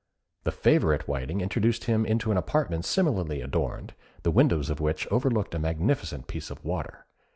The 0.45 0.51
favourite 0.51 1.07
Whiting 1.07 1.41
introduced 1.41 1.83
him 1.83 2.07
into 2.07 2.31
an 2.31 2.37
apartment 2.37 2.85
similarly 2.85 3.39
adorned, 3.41 3.93
the 4.23 4.31
windows 4.31 4.71
of 4.71 4.79
which 4.79 5.05
overlooked 5.11 5.53
a 5.53 5.59
magnificent 5.59 6.25
piece 6.25 6.49
of 6.49 6.65
water. 6.65 7.05